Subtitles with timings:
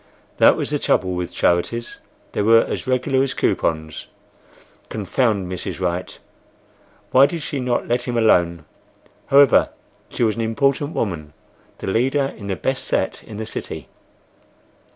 [0.37, 4.07] That was the trouble with charities,—they were as regular as coupons.
[4.89, 5.79] Confound Mrs.
[5.79, 6.17] Wright!
[7.11, 8.65] Why did she not let him alone!
[9.27, 9.69] However,
[10.09, 13.89] she was an important woman—the leader in the best set in the city.